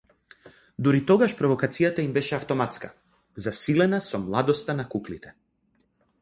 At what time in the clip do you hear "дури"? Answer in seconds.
0.85-1.01